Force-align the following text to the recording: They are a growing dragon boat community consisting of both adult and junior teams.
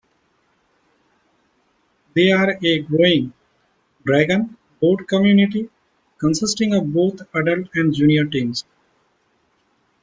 They 2.15 2.31
are 2.31 2.57
a 2.59 2.79
growing 2.79 3.33
dragon 4.03 4.57
boat 4.79 5.07
community 5.07 5.69
consisting 6.17 6.73
of 6.73 6.91
both 6.91 7.21
adult 7.35 7.69
and 7.75 7.93
junior 7.93 8.25
teams. 8.25 8.65